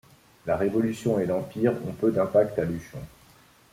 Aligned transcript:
La 0.47 0.57
Révolution 0.57 1.19
et 1.19 1.27
l'Empire 1.27 1.73
ont 1.87 1.91
peu 1.93 2.11
d'impact 2.11 2.57
à 2.57 2.65
Luchon. 2.65 2.97